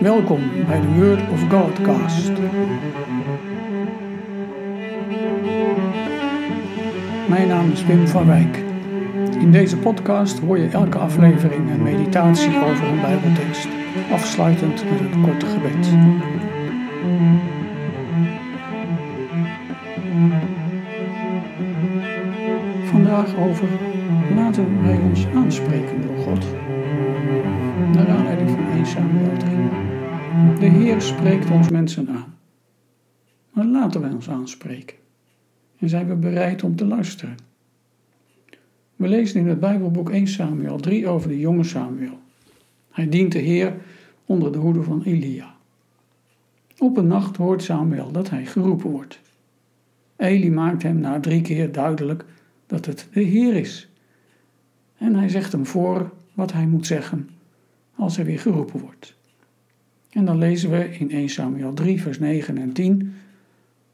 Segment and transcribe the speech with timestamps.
[0.00, 2.32] Welkom bij de Word of Godcast.
[7.28, 8.62] Mijn naam is Wim van Wijk.
[9.38, 13.68] In deze podcast hoor je elke aflevering een meditatie over een Bijbeltekst,
[14.12, 15.86] afsluitend met een korte gebed.
[22.84, 23.68] Vandaag over
[24.34, 26.44] laten wij ons aanspreken door God.
[27.92, 29.85] Naar aanleiding van 1 Samuel 3.
[30.58, 32.34] De Heer spreekt ons mensen aan.
[33.50, 34.96] Maar laten wij ons aanspreken.
[35.78, 37.36] En zijn we bereid om te luisteren.
[38.96, 42.18] We lezen in het Bijbelboek 1 Samuel 3 over de jonge Samuel.
[42.90, 43.76] Hij dient de Heer
[44.24, 45.54] onder de hoede van Elia.
[46.78, 49.20] Op een nacht hoort Samuel dat hij geroepen wordt.
[50.16, 52.24] Eli maakt hem na drie keer duidelijk
[52.66, 53.88] dat het de Heer is.
[54.98, 57.28] En hij zegt hem voor wat hij moet zeggen
[57.94, 59.16] als hij weer geroepen wordt.
[60.16, 63.14] En dan lezen we in 1 Samuel 3, vers 9 en 10.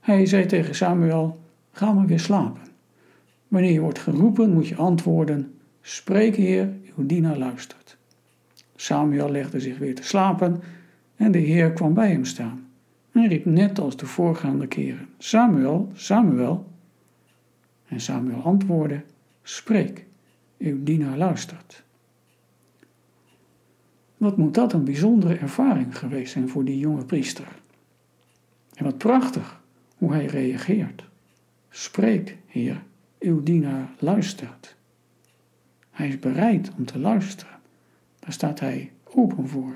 [0.00, 1.40] Hij zei tegen Samuel:
[1.72, 2.62] Ga maar weer slapen.
[3.48, 7.96] Wanneer je wordt geroepen, moet je antwoorden: Spreek, Heer, uw dienaar luistert.
[8.76, 10.60] Samuel legde zich weer te slapen
[11.16, 12.66] en de Heer kwam bij hem staan
[13.12, 16.66] en riep net als de voorgaande keren: Samuel, Samuel.
[17.88, 19.02] En Samuel antwoordde:
[19.42, 20.06] Spreek,
[20.58, 21.84] uw dienaar luistert.
[24.16, 27.48] Wat moet dat een bijzondere ervaring geweest zijn voor die jonge priester?
[28.74, 29.60] En wat prachtig
[29.96, 31.04] hoe hij reageert.
[31.70, 32.82] Spreek, Heer,
[33.18, 34.76] uw dienaar luistert.
[35.90, 37.58] Hij is bereid om te luisteren.
[38.18, 39.74] Daar staat hij open voor.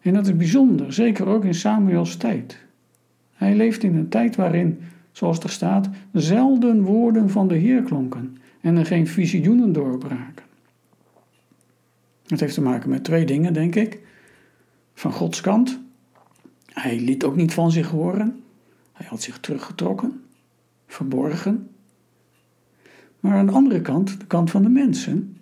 [0.00, 2.58] En dat is bijzonder, zeker ook in Samuels tijd.
[3.32, 4.78] Hij leeft in een tijd waarin,
[5.12, 10.41] zoals er staat, zelden woorden van de Heer klonken en er geen visioenen doorbraken.
[12.26, 14.00] Het heeft te maken met twee dingen, denk ik.
[14.94, 15.80] Van Gods kant.
[16.66, 18.42] Hij liet ook niet van zich horen.
[18.92, 20.24] Hij had zich teruggetrokken,
[20.86, 21.70] verborgen.
[23.20, 25.36] Maar aan de andere kant, de kant van de mensen.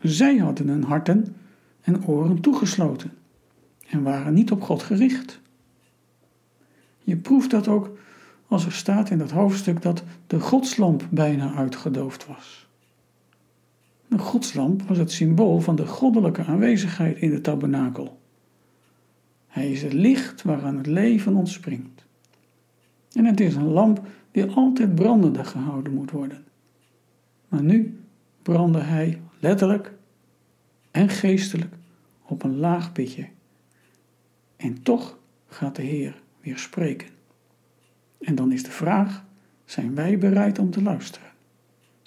[0.00, 1.36] Zij hadden hun harten
[1.80, 3.12] en oren toegesloten
[3.88, 5.40] en waren niet op God gericht.
[7.04, 7.98] Je proeft dat ook
[8.46, 12.68] als er staat in dat hoofdstuk dat de godslamp bijna uitgedoofd was.
[14.10, 18.20] De godslamp was het symbool van de goddelijke aanwezigheid in de tabernakel.
[19.46, 22.04] Hij is het licht waaraan het leven ontspringt.
[23.12, 26.44] En het is een lamp die altijd brandende gehouden moet worden.
[27.48, 28.00] Maar nu
[28.42, 29.94] brandde hij letterlijk
[30.90, 31.74] en geestelijk
[32.22, 33.28] op een laag pitje.
[34.56, 37.08] En toch gaat de Heer weer spreken.
[38.20, 39.24] En dan is de vraag:
[39.64, 41.29] zijn wij bereid om te luisteren?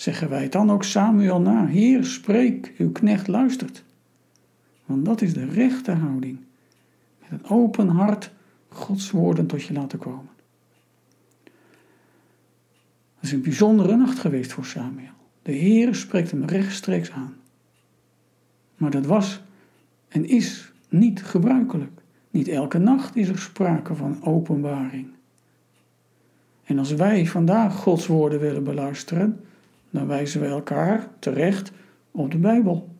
[0.03, 3.84] Zeggen wij dan ook Samuel na: Heer, spreek, uw knecht luistert.
[4.86, 6.40] Want dat is de rechte houding.
[7.19, 8.31] Met een open hart
[8.68, 10.30] Gods woorden tot je laten komen.
[13.16, 15.14] Het is een bijzondere nacht geweest voor Samuel.
[15.41, 17.35] De Heer spreekt hem rechtstreeks aan.
[18.78, 19.41] Maar dat was
[20.08, 22.02] en is niet gebruikelijk.
[22.31, 25.08] Niet elke nacht is er sprake van openbaring.
[26.64, 29.40] En als wij vandaag Gods woorden willen beluisteren,
[29.94, 31.72] dan wijzen we elkaar terecht
[32.12, 32.96] op de Bijbel.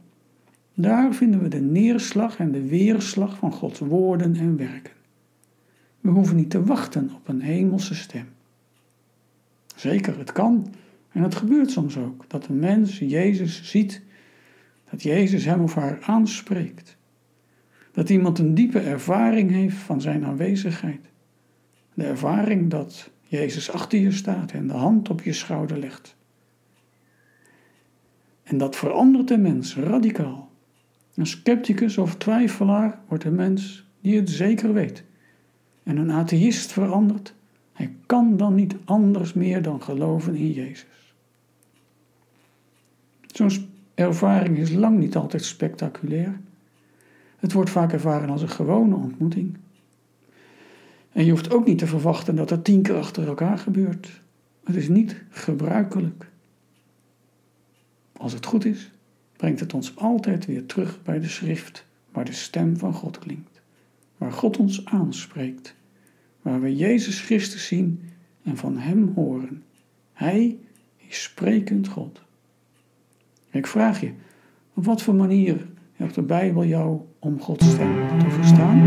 [0.74, 4.94] Daar vinden we de neerslag en de weerslag van Gods woorden en werken.
[6.02, 8.28] We hoeven niet te wachten op een hemelse stem.
[9.76, 10.74] Zeker, het kan
[11.12, 14.02] en het gebeurt soms ook dat een mens Jezus ziet,
[14.90, 16.98] dat Jezus hem of haar aanspreekt.
[17.92, 21.10] Dat iemand een diepe ervaring heeft van zijn aanwezigheid.
[21.94, 26.16] De ervaring dat Jezus achter je staat en de hand op je schouder legt.
[28.54, 30.52] En dat verandert de mens radicaal.
[31.16, 35.04] Een scepticus of twijfelaar wordt een mens die het zeker weet.
[35.84, 37.34] En een atheïst verandert.
[37.72, 41.16] Hij kan dan niet anders meer dan geloven in Jezus.
[43.26, 43.52] Zo'n
[43.94, 46.40] ervaring is lang niet altijd spectaculair.
[47.38, 49.58] Het wordt vaak ervaren als een gewone ontmoeting.
[51.12, 54.22] En je hoeft ook niet te verwachten dat het tien keer achter elkaar gebeurt.
[54.64, 56.32] Het is niet gebruikelijk.
[58.24, 58.92] Als het goed is,
[59.38, 63.62] brengt het ons altijd weer terug bij de schrift, waar de stem van God klinkt,
[64.18, 65.76] waar God ons aanspreekt,
[66.42, 68.02] waar we Jezus Christus zien
[68.44, 69.64] en van Hem horen.
[70.14, 70.58] Hij
[71.08, 72.22] is sprekend God.
[73.52, 74.12] Ik vraag je,
[74.74, 78.82] op wat voor manier helpt de Bijbel jou om Gods stem te verstaan?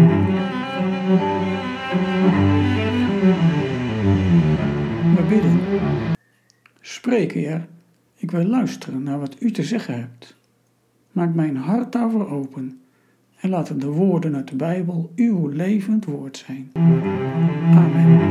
[5.14, 5.60] We bidden.
[6.80, 7.68] Spreek, Heer,
[8.16, 10.36] ik wil luisteren naar wat u te zeggen hebt.
[11.12, 12.80] Maak mijn hart daarvoor open,
[13.40, 16.70] En laten de woorden uit de Bijbel uw levend woord zijn.
[16.74, 18.25] Amen.